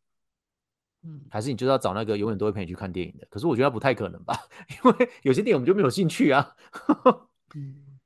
[1.02, 3.26] 嗯，还是你就要找那个永远都会陪你去看电影的？
[3.28, 4.34] 可是我觉得不太可能吧，
[4.84, 6.56] 因为有些电影我们就没有兴趣啊。
[7.54, 7.98] 嗯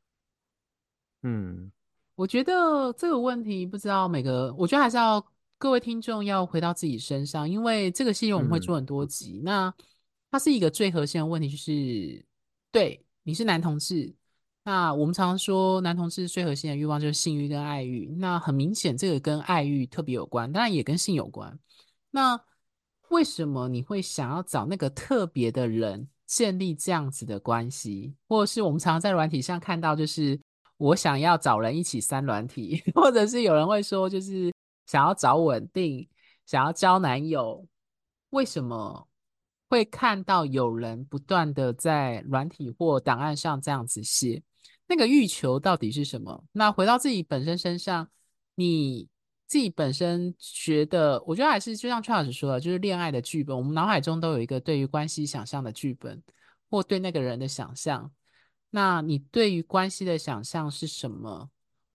[1.23, 1.73] 嗯，
[2.15, 5.25] 我觉得这个问题不知道每个，我觉得还是要
[5.59, 9.41] 各位听众要回到自己身上，因为这个系列我们会做很多集。
[9.43, 9.75] 嗯、那
[10.31, 12.25] 它是一个最核心的问题，就是
[12.73, 14.15] 对你是男同志。
[14.69, 18.15] 那我们常常说，男同志最核心的欲望就是性欲跟爱欲。
[18.19, 21.59] 那很明显，这个跟爱欲特别有关，当然也跟性有关。
[22.11, 22.39] 那
[23.09, 28.15] 为什么你会想要找那个特别的人建立这样子的关系？
[28.29, 30.39] 或者是我们常常在软体上看到，就是
[30.77, 34.53] 我想要找人一起三软体， 或者是有人会说，就是
[34.85, 36.07] 想要找稳定，
[36.45, 37.67] 想要交男友。
[38.29, 39.09] 为什么？
[39.71, 44.43] 会看到有人不断的在软体或档案上这样子写。
[44.89, 46.43] 那个欲求到底是什么？
[46.51, 48.09] 那回到自己本身身上，
[48.57, 49.07] 你
[49.47, 53.57] 自己本身觉得，我觉得还是就像崔老师说的，就是恋爱的剧本。
[53.57, 56.21] 我们脑海中都有一个对于关系想象的剧本，
[56.71, 58.11] 或对那个人的想象。
[58.71, 61.51] 那你对于关系的想象是什么？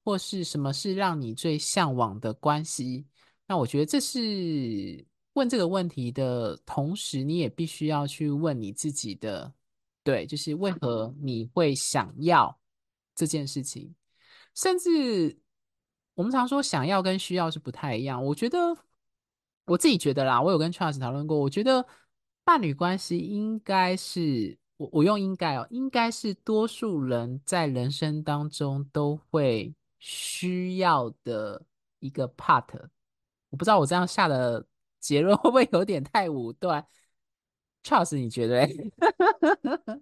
[0.06, 3.06] 或是什么是让你最向往的关系？
[3.48, 9.54] 那我觉得这是问这个问题的同时，你也必须要去问你自己的，
[10.04, 12.56] 对，就是为何你会想要。
[13.16, 13.94] 这件事情，
[14.56, 15.38] 甚至
[16.16, 18.24] 我们常说想要跟需要是不太一样。
[18.24, 18.78] 我觉得
[19.66, 21.40] 我自己觉得啦，我有跟 Charles 讨论过。
[21.40, 21.86] 我觉得
[22.44, 31.62] 伴侣关系应该是我我用应该哦，应该是多数人在人生当中都会需要的
[32.00, 32.90] 一个 part。
[33.50, 34.66] 我不知道我这样下的
[35.00, 36.86] 结论 会不会有点太武断
[37.84, 38.68] ？Charles，你觉得？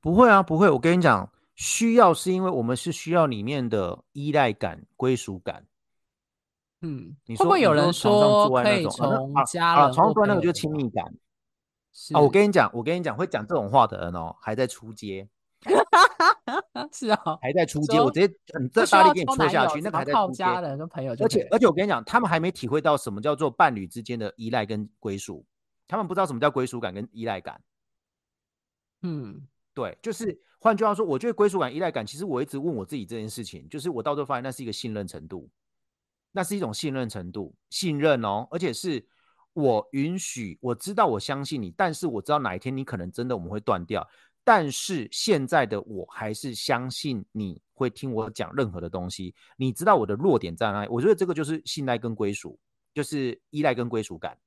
[0.00, 0.70] 不会啊，不会。
[0.70, 1.30] 我跟你讲。
[1.54, 5.66] 需要是因为我们是需要里面的依赖感、归属感。
[6.80, 11.04] 嗯，你说会不会有人说可以从家人、啊啊、床上做那个就是亲密感
[12.12, 12.20] 啊？
[12.20, 15.28] 我跟你讲，我跟你讲，会讲这种话的人哦，还在出街。
[16.90, 18.00] 是哦，还在出街。
[18.00, 20.38] 我直接很这大力给你戳下去，那个还在初阶。
[20.38, 25.46] 家人跟朋友，而且而且我跟你讲，他们还没体会到什么叫做伴侣之间的依赖跟归属，
[25.86, 27.60] 他们不知道什么叫归属感跟依赖感。
[29.02, 29.46] 嗯。
[29.74, 35.48] 对，就是换句话说，我觉得归属感、依赖感，其实我一直问我自己这件事情，就是我到最后发现那是一个信任程度，
[36.30, 39.04] 那是一种信任程度，信任哦，而且是
[39.54, 44.06] 我允许，我知道，我相信你，但是我知道哪一天你可能真的我们会断掉，
[44.44, 50.88] 但是现在的我还是相信你会听我讲任何的东西，你知道我的弱点在哪里？
[50.90, 52.58] 我觉得这个就是信赖跟归属，
[52.94, 54.38] 就是依赖跟归属感，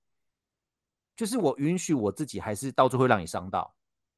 [1.16, 3.75] 就是我允许我自己还是到最后会让你伤到。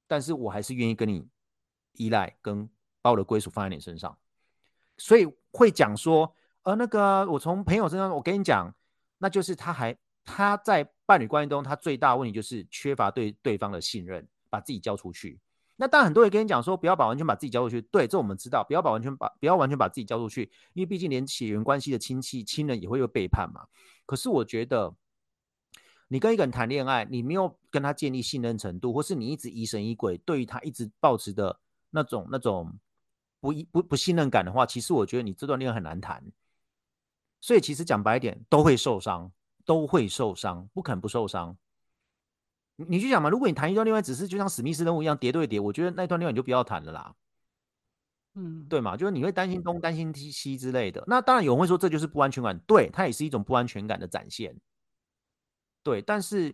[0.07, 1.27] 但是我还是愿意跟你
[1.93, 2.69] 依赖，跟
[3.01, 4.17] 把我的归属放在你身上，
[4.97, 8.73] 所以会讲说，呃，那个我从朋友身上，我跟你讲，
[9.17, 15.39] 那就是他还他在伴侣关系中，他最大的问题就是缺乏对对方的信任，把自己交出去。
[15.75, 23.67] 那当然很多人跟你讲说，不要把完全把自己交出去，对，这我们知道，不要把完全把不要完全把自己交出去，因为毕竟连血缘关系的亲戚亲人也会有背叛嘛。
[24.05, 24.95] 可是我觉得。
[26.09, 32.73] 你跟一个人谈恋爱，你没有跟他建立信任程度，或是你一直疑神疑鬼，对于他一直保持的那种那种
[33.39, 36.23] 不不不信任感的话，其实我觉得你这段恋爱很难谈。
[37.41, 39.31] 所以其实讲白一点，都会受伤，
[39.65, 41.55] 都会受伤，不肯不受伤。
[42.77, 47.13] 你你去想嘛，如果你谈一段恋爱，只是就像史密斯任务一样叠对叠，我觉得那段恋爱你就不要谈了啦。
[48.35, 51.03] 嗯，对嘛，就是你会担心东担心西之类的。
[51.07, 54.55] 那当然有人会说这就是不安全感，对，它也是一种不安全感的展现。
[55.87, 56.53] 对，但是，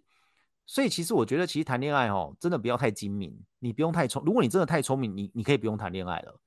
[0.67, 4.21] 所以其实我觉得，其实谈恋爱哦，真的不要太精明，你不用太聪。
[4.23, 6.39] 如果你真的太聪明，你你可以不用谈恋爱了。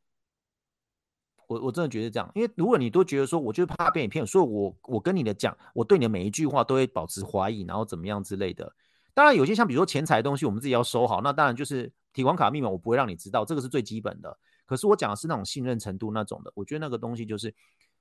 [1.49, 8.73] 我我真的觉得这样，因为如果你都觉得说，我就是怕被你骗，所以我我跟你的讲，我对你的每一句话都会保持怀疑，然后怎么样之类的。
[9.13, 14.39] 当然，有些像比如说钱财的东西，我们自己要收好，那当然就是提款卡密码，我不会让你知道，这个是最基本的。
[14.65, 17.53] 可是我讲的是那种信任程度那种的，我觉得那个东西就是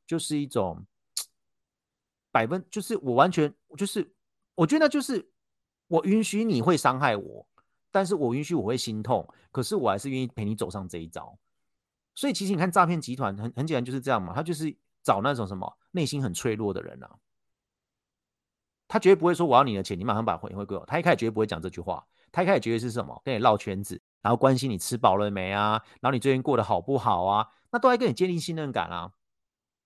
[0.06, 0.86] 就是一种
[2.32, 4.12] 百分，就是我完全就是
[4.56, 5.30] 我觉得就是
[5.88, 7.48] 我允许你会伤害我，
[7.91, 11.38] 但是我允许我会心痛，可是我还是愿意陪你走上这一招。
[12.13, 17.15] 所以其实你看诈骗集团很很简单就是这样嘛，他就是找那种什么内心很脆弱的人啊，
[18.88, 20.86] 他绝对不会说我要你的钱，你马上把钱汇给我。
[20.86, 29.12] 他一开始绝对不会讲这句话，他一开始绝对是什么跟你绕圈子，然后关心你吃饱了没啊，然后你最近过得好不好啊，那都在跟你建立信任感啊。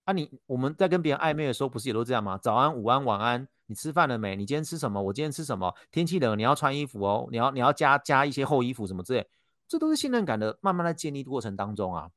[0.05, 2.37] 啊你我们在跟别人暧昧的时候不是也都这样吗？
[2.37, 4.35] 早安、午安、晚安，你吃饭了没？
[4.35, 4.99] 你今天吃什么？
[4.99, 5.71] 我今天吃什么？
[5.91, 9.29] 天气冷你要穿衣服哦，你要你要加加一些厚衣服什么之类，
[9.67, 12.09] 这都是信任感的慢慢在建立过程当中啊。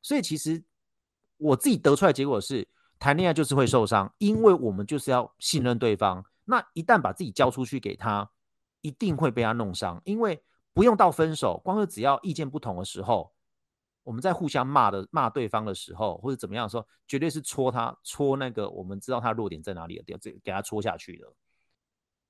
[0.00, 0.62] 所以其实
[1.36, 2.68] 我自己得出来的结果是，
[3.00, 6.24] 谈恋爱就是会受伤，因为我们就是要信任对方。
[6.44, 8.30] 那一旦把自己交出去给他，
[8.80, 10.00] 一定会被他弄伤。
[10.04, 10.40] 因为
[10.72, 13.32] 不用到分手，光是只要意见不同的时候，
[14.04, 21.26] 我们在互相骂的骂对方的时候，或者怎么样的时候，绝对是戳他戳那个我们知道他弱点在哪里的地方，这给他戳下去的。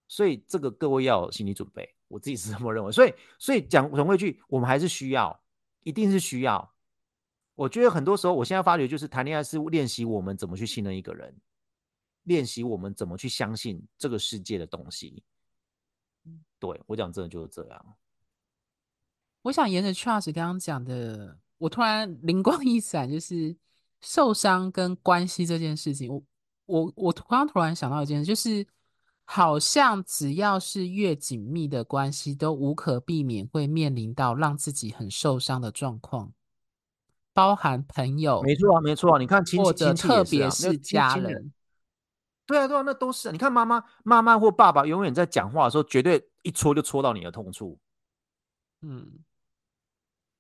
[0.09, 2.93] 所以这个各位要有心理准备，我自己是这么认为。
[2.93, 5.43] 所以所以讲总归一句，我们还是需要，
[5.83, 6.75] 一定是需要。
[7.55, 11.35] 我觉得很多时候，我现在发觉就是谈恋爱是练习我们怎么去信任一个人，
[12.25, 15.23] 练习我们怎么去相信这个世界的东西。
[16.59, 17.97] 对，我讲真的就是这样。
[19.43, 23.57] 我想沿着 Charles 刚刚讲的，我突然 灵光一闪，就是
[24.03, 26.23] 受伤跟关系这件事情，我
[26.67, 28.67] 我我刚刚突然想到一件事，就是
[29.25, 36.33] 好像只要是越紧密的关系，都无可避免会面临到让自己很受伤的状况。
[37.33, 39.19] 包含朋友，没错啊，没错啊。
[39.19, 41.53] 你看亲戚，或者特别是家人，
[42.47, 43.33] 对啊，对啊，那都是。
[43.33, 47.77] 你看妈妈、妈妈或爸爸，永远在讲话的时候，绝对一戳就戳到你的痛处。
[48.83, 49.19] 嗯，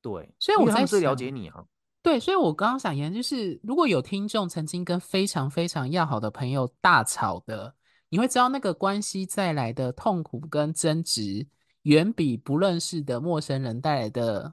[0.04, 0.34] 对。
[0.38, 1.64] 所以我在最了解你啊。
[2.02, 7.74] 对，所以我刚刚想言，就是如果有听众曾经跟非常非常要好的朋友大吵的，
[8.10, 11.46] 你会知道那个关系带来的痛苦跟争执，
[11.84, 14.52] 远比不认识的陌生人带来的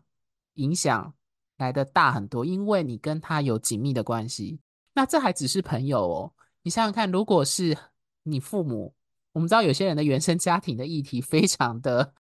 [0.54, 1.14] 影响
[1.58, 4.62] 来的大很多，因为你跟他有紧密的关系。
[4.94, 6.34] 那这还只是朋友哦。
[6.64, 7.78] 你想想看，如果是
[8.24, 8.96] 你父母，
[9.34, 12.14] 我们知道有些人的原生家庭的议题非常的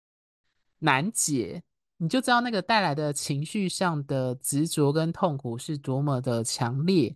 [0.78, 1.62] 难解，
[1.98, 7.14] 你就知道那个带来的情绪上的执着跟痛苦是多么的强烈。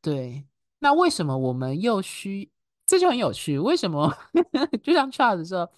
[0.00, 0.46] 对，
[0.78, 2.50] 那为什么我们又需？
[2.86, 3.58] 这就很有趣。
[3.58, 4.16] 为什么？
[4.82, 5.70] 就像 Charles 说，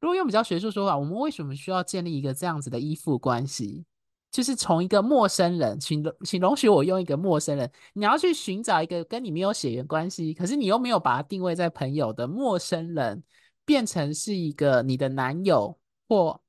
[0.00, 3.84] 如果用比较学术说法，我们为什么需要建立一个这样子的依附关系？
[4.30, 13.22] 就是从一个陌生人，请容请容许我用一个陌生人，你要去寻找一个跟你没有血缘关系，可是你又没有把它定位在朋友的陌生人，
[13.64, 15.76] 变成是一个你的男友
[16.08, 16.40] 或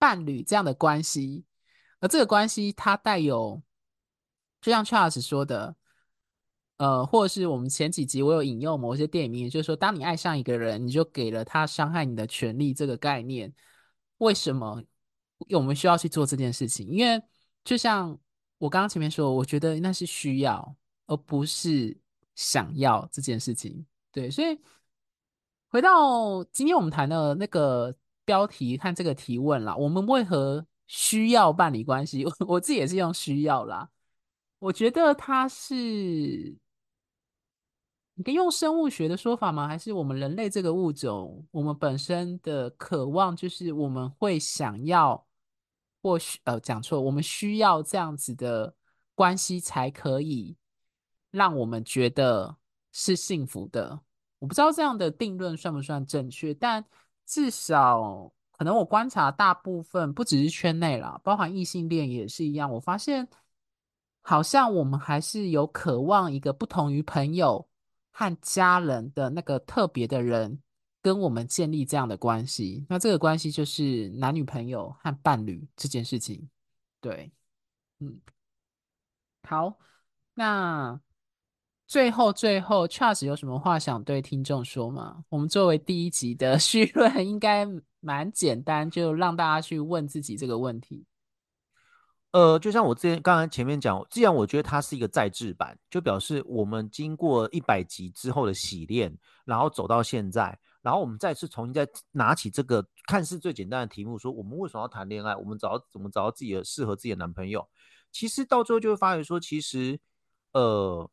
[0.00, 1.44] 伴侣这样的关系，
[2.00, 3.62] 而这个关系它带有，
[4.60, 5.76] 就像 Charles 说的，
[6.78, 13.54] 呃，或者是我们前几集我有引用某些电影名言，就是说，当你爱上一个人，你就给了他伤害你的权利这个概念，
[14.18, 14.82] 为什么？
[15.52, 17.22] 我们需要去做这件事情，因为
[17.64, 18.18] 就像
[18.58, 21.98] 我刚刚前面说，我觉得那是需要，而不是
[22.34, 23.86] 想要这件事情。
[24.12, 24.60] 对，所以
[25.70, 27.94] 回到今天我们谈的那个
[28.30, 32.24] 标题和这个提问啦，我们为何需要伴侣关系？
[32.24, 33.88] 我，我自己也是用需要啦，
[34.60, 36.56] 我觉得它是。
[38.14, 39.66] 你可以用生物学的说法吗？
[39.66, 45.26] 还是我们人类这个物种，我们本身的渴望就是我们会想要，
[46.02, 48.74] 或许呃讲错，我们需要这样子的
[49.14, 50.54] 关系才可以
[51.30, 52.56] 让我们觉得
[52.92, 53.98] 是幸福的。
[54.38, 56.84] 我不知道这样的定论算不算正确，但
[57.30, 62.70] 至少可能我观察大部分不只是圈内啦，包含异性恋也是一样。
[62.70, 63.28] 我发现
[64.20, 67.66] 好像我们还是有渴望一个不同于朋友。
[68.12, 70.60] 和家人的那个特别的人
[71.00, 76.50] 跟我们建立这样的关系，那这个关系就是男女朋友和伴侣这件事情。
[77.00, 77.32] 对，
[78.00, 78.20] 嗯，
[79.48, 79.78] 好，
[80.34, 81.00] 那
[81.90, 85.24] 最后最后，Charles 有什么话想对听众说吗？
[85.28, 87.66] 我们作为第一集的 绪论，应该
[87.98, 91.04] 蛮简单，就让大家去问自己这个问题。
[92.30, 99.12] 呃，就像我之前刚才前面讲，既然我觉得它是一个再制版，就表示我们经过一百集之后的洗练，
[99.44, 105.34] 然后走到现在，然后我们再次重新再拿起这个看似最简单的题目，说我们为什么要谈恋爱？
[105.34, 107.68] 我们找到怎么找到自己的适合自己的男朋友？
[108.12, 109.98] 其实到最后就会发现说，其实
[110.52, 111.10] 呃，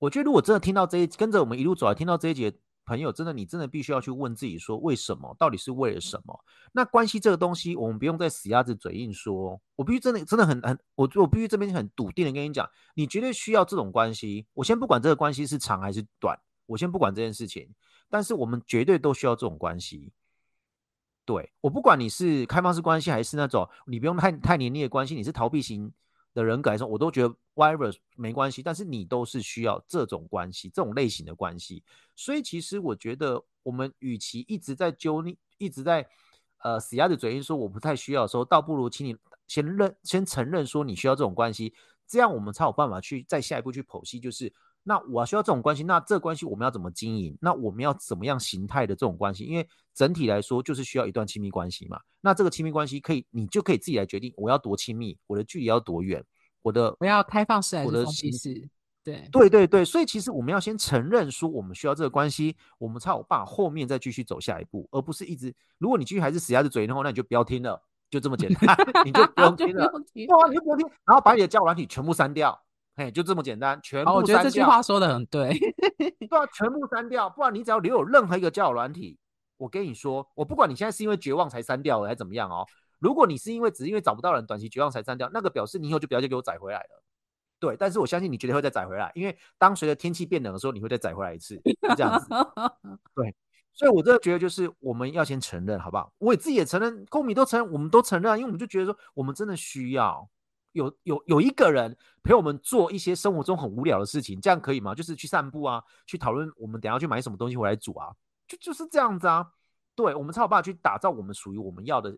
[0.00, 2.52] 我觉得如果真的听到这一跟着我们一路走来，听到这一节。
[2.86, 5.36] 朋友，真的，你真的必须要去问自己说，为什么？
[5.38, 6.44] 到底是为了什么？
[6.72, 9.60] 那关系这个东西，我们不用再死鸭子嘴硬说。
[9.76, 14.44] 我必须真的，真的很很，我我必须这边很笃定的跟你讲，你绝对需要这种关系。
[14.54, 16.36] 我先不管这个关系是长还是短，
[16.66, 17.68] 我先不管这件事情，
[18.08, 20.10] 但是我们绝对都需要这种关系。
[21.24, 25.92] 对，我不管你是开放式关系，还是那种你不用太太黏腻的关系，你是逃避型
[26.34, 27.32] 的人格来说，我都觉得。
[27.60, 31.82] Virus 没关系，但是你都是需要这种关系，这种类型的关系。
[32.16, 36.06] 所以其实我觉得，我们与其一直在揪你，一直在
[36.62, 39.14] 呃死鸭子嘴硬说我不太需要的时候，倒不如请你
[39.46, 41.74] 先认，先承认说你需要这种关系，
[42.06, 44.50] 这样我们才有办法去再下一步去剖析，就是
[44.82, 47.36] 那我需要这种关系，那这关系我们要怎么经营？
[47.40, 49.44] 那我们要怎么样形态的这种关系？
[49.44, 52.00] 因为整体来说就是需要一段亲密关系嘛。
[52.22, 56.24] 那这个亲密关系可以，你就可以自己来决定我要多亲密，我的距离要多远。
[56.62, 58.68] 我的我要开放式还是封闭式？
[59.02, 72.56] 对对对对，所以其实我们要先承认说我们需要这个关系，我们才有办法后面再继续走下一步，而不是一直如果你继续还是死鸭子嘴硬的话，那你就不要听了，就这么简单， 你就不用听了，对啊，你就不用听，然后把你的交友软体全部删掉，
[72.94, 74.14] 嘿，就这么简单，全部删掉。
[74.14, 75.58] 哦，我觉得这句话说的很对，
[75.98, 79.18] 对啊，全部删掉，不然你只要留有任何一个交友软体，
[79.56, 82.66] 我跟你说，我不管你现在是因为绝望才删掉了还是怎么样哦。
[83.00, 87.02] 如果你是因为只是因为找不到人，短期绝望才删掉，那个表示你以后就不要再给我载回来了。
[87.58, 92.26] 对，但是我相信你绝对会再载回来，因为当随着天气变冷的时候，你会再载回来一次，是这样子。
[93.14, 93.34] 对，
[93.74, 96.10] 所以我真的觉得就是我们要先承认，好不好？
[96.16, 100.26] 我也自己也承认，公民都承认，我们都承认，因为我们就觉得说，我们真的需要
[100.72, 104.94] 有有有一个人陪我们做一些生活中很无聊的事情，这样可以吗？
[104.94, 108.10] 就是去散步啊，去讨论我们等下去买什么东西回来煮啊，
[108.48, 109.46] 就就是这样子啊。
[109.94, 112.16] 对，我们才有办法去打造我们属于我们要的。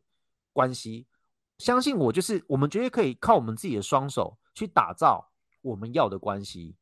[0.52, 1.06] 关系，
[1.58, 5.30] 相信我，就是我们绝对可以靠我们自己的双手去打造
[5.60, 6.76] 我们要的关系，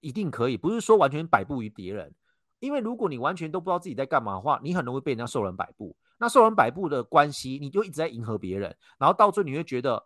[0.00, 0.56] 一定可以。
[0.56, 2.14] 不是说完全摆布于别人，
[2.58, 5.96] 因为如果你完全都不知道自己在干嘛的话，你很容易被人家受人摆布。
[6.18, 10.02] 那受人摆布的关系，你就一直在迎合别人，然后到最后你会觉得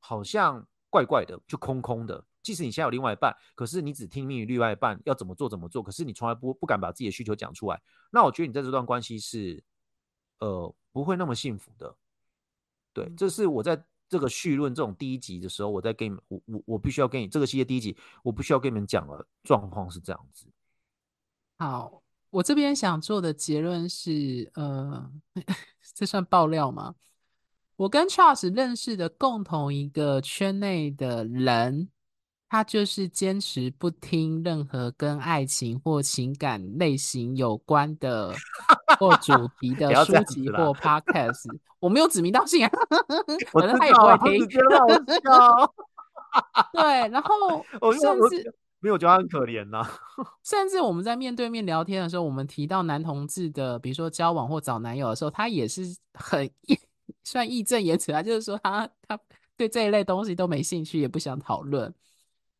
[0.00, 2.24] 好像怪怪的，就空空的。
[2.42, 7.80] 即使你现在有另外一半，可是你只听命于另外一半要怎么做怎么做，可是你从来不不敢把自己的需求讲出来。
[8.10, 9.62] 那我觉得你在这段关系是，
[10.40, 11.94] 呃，不会那么幸福的。
[12.94, 20.46] 对，这是我在这个绪论这种第一集的时候，我在给你们，我我我必须要跟你这个系列第一集，我必须要跟你们讲的状况是这样子。
[21.58, 25.10] 好，我这边想做的结论是，呃，
[25.94, 26.94] 这算爆料吗？
[27.76, 31.88] 我跟 Charles 认识的共同一个圈内的人。
[32.54, 38.32] 他就是坚持不听任何跟爱情或情感类型有关的
[38.96, 41.48] 或主题的书籍或 podcast。
[41.80, 42.70] 我没有指名道姓啊，
[43.50, 44.46] 反正他也不会听。
[46.72, 47.64] 对，然后
[48.00, 49.84] 甚至没有觉得他很可怜呐。
[50.44, 55.82] 甚至我们在面对面聊天的时候，我们提到男同志的，比如说交往或找男友的时候，他也是
[56.12, 56.48] 很
[57.24, 59.18] 算义正言辞啊，就是说他他
[59.56, 61.92] 对这一类东西都没兴趣，也不想讨论。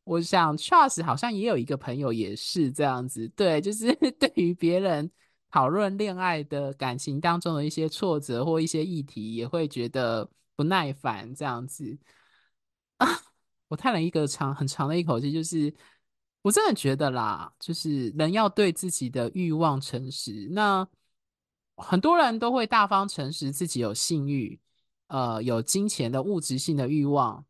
[0.05, 5.11] 我想，Charles 好像也有一个朋友也是这样子，对，就是 对于别人
[5.51, 11.99] 讨论恋爱的感情当中的一些挫折或一些议题，也会觉得不耐烦这样子。
[12.99, 13.09] 啊，
[13.69, 15.75] 我叹了一个长很长的一口气，就是
[16.43, 20.49] 我真的觉得啦，就是人要对自己的欲望诚实。
[20.51, 20.87] 那
[21.77, 24.61] 很多人都会大方诚实自己有性欲，
[25.07, 27.45] 呃，有金钱的物质性的欲望。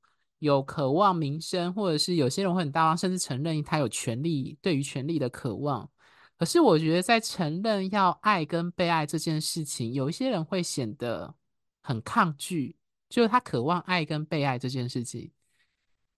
[0.45, 5.91] 有渴望名声，或者是有些人会很大方，甚至承认他有权利，对于权力的渴望。
[6.37, 11.35] 可是我觉得，在承认要爱跟被爱这件事情，有一些人会显得
[11.81, 12.77] 很抗拒，
[13.09, 15.31] 就是他渴望爱跟被爱这件事情。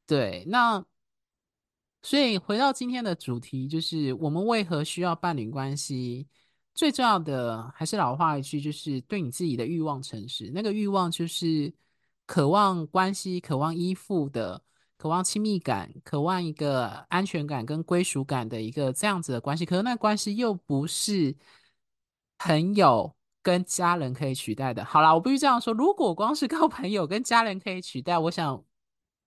[0.07, 0.85] 对，那
[2.03, 6.27] 所以回到今天的主题，就是我们为何需要伴侣关系？
[6.75, 10.51] 最重要的还是老话一句，就是对你自己的欲望诚实。
[10.53, 11.73] 那个欲望就是。
[12.27, 14.61] 渴望关系、渴望依附的、
[14.99, 21.35] 渴望亲密感、渴望一个安全感跟归属感的一个这样子的关系，可是那关系又不是
[22.39, 24.85] 朋友跟家人可以取代的。
[24.85, 28.63] 好啦，我必须这样说，如果光是靠朋友跟家人可以取代，我想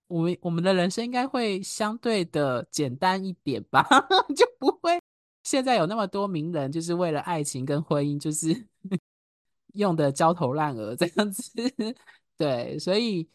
[0.06, 3.82] 我们我们的人生应该会相对的简单一点吧，
[4.36, 5.00] 就不会
[5.44, 8.66] 现在有那么多名人就是为了爱情跟婚姻就是
[9.72, 11.50] 用的焦头烂额这样子。
[12.40, 13.28] 对，所以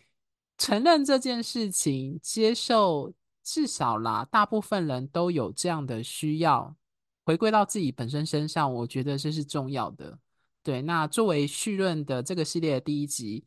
[0.58, 6.76] 承认这件事情，接受至少啦，大部分人都有这样的需要，
[7.24, 10.18] 回归到自己本身身上，我觉得这是重要的。
[10.64, 13.46] 对，那作为绪论的这个系列的第一集，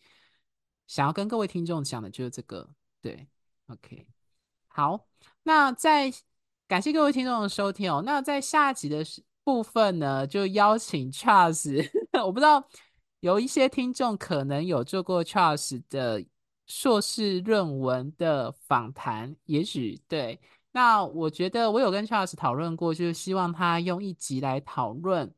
[0.87, 2.71] 想要跟各位听众讲的就是这个。
[3.03, 3.27] 对
[3.67, 4.07] ，OK，
[4.69, 5.09] 好，
[5.43, 6.13] 那在
[6.69, 8.01] 感谢各位听众的收听哦。
[8.07, 9.05] 那在下集的
[9.43, 11.91] 部分呢，就邀请 Charles，
[12.25, 12.65] 我不知道
[13.21, 16.25] 有一些听众可能有做过 Charles 的
[16.67, 20.41] 硕士论文的访谈，也许对。
[20.71, 25.35] 那我觉得我有跟 Charles 讨论过，就是希望他用一集来讨论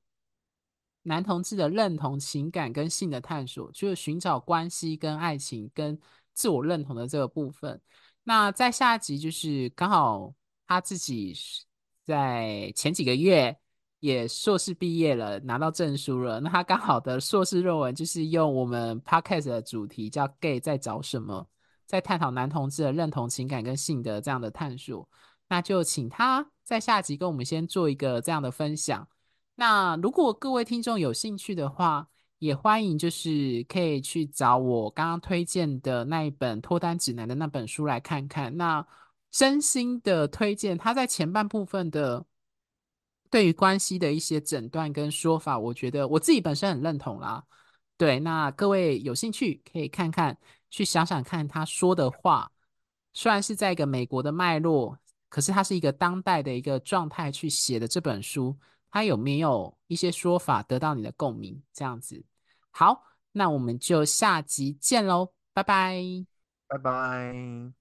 [1.02, 5.98] 男同志的认同、情感跟性的探索，就是寻找关系跟爱情跟
[6.34, 7.80] 自我认同的这个部分。
[8.24, 10.34] 那在下一集就是刚好
[10.66, 11.34] 他自己
[12.04, 13.56] 在前几个月
[14.00, 16.40] 也硕士毕业了，拿到证书了。
[16.40, 21.46] 那他刚好的硕士论文就是用我们 Podcast 的主题叫 “Gay 在找什么”。
[21.86, 25.08] 在探讨男同志的认同、情感跟性的这样的探索，
[25.48, 29.08] 那就请他在下集跟我们先做一个这样的分享。
[29.56, 32.06] 那如果各位听众有兴趣的话，
[32.38, 38.56] 也欢迎就是可以去找我刚刚推荐的那一本脱单指南的那本书来看看。
[38.56, 38.86] 那
[39.32, 42.24] 真心的推荐，他在前半部分的
[43.30, 47.42] 对于关系的一些诊断跟说法，我觉得我自己本身很认同啦。
[47.96, 50.36] 对，那各位有兴趣可以看看。
[50.72, 52.48] 去想想看，他说的话
[53.12, 54.96] 虽然是在一个美国的脉络，
[55.28, 58.56] 可是他是一个当代的一个状态去写的这本书，
[58.88, 61.60] 他有没有一些说法得到你的共鸣？
[61.72, 62.22] 这样子，
[62.70, 63.02] 好，
[63.32, 66.00] 那我们就下集见喽，拜拜，
[66.68, 67.79] 拜拜。